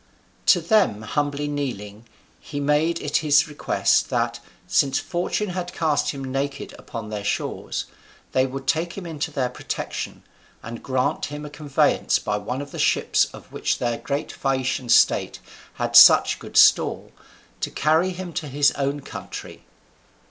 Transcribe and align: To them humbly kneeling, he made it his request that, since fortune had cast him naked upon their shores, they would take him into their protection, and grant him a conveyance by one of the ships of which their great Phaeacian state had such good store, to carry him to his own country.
To 0.47 0.61
them 0.61 1.03
humbly 1.03 1.47
kneeling, 1.47 2.07
he 2.39 2.59
made 2.59 2.99
it 3.03 3.17
his 3.17 3.47
request 3.47 4.09
that, 4.09 4.39
since 4.65 4.97
fortune 4.97 5.49
had 5.49 5.73
cast 5.75 6.09
him 6.09 6.23
naked 6.25 6.73
upon 6.79 7.09
their 7.09 7.23
shores, 7.23 7.85
they 8.31 8.47
would 8.47 8.65
take 8.65 8.93
him 8.97 9.05
into 9.05 9.29
their 9.29 9.47
protection, 9.51 10.23
and 10.63 10.81
grant 10.81 11.25
him 11.25 11.45
a 11.45 11.51
conveyance 11.51 12.17
by 12.17 12.37
one 12.37 12.63
of 12.63 12.71
the 12.71 12.79
ships 12.79 13.25
of 13.25 13.51
which 13.51 13.77
their 13.77 13.99
great 13.99 14.31
Phaeacian 14.31 14.89
state 14.89 15.39
had 15.75 15.95
such 15.95 16.39
good 16.39 16.57
store, 16.57 17.11
to 17.59 17.69
carry 17.69 18.09
him 18.09 18.33
to 18.33 18.47
his 18.47 18.71
own 18.71 19.01
country. 19.01 19.65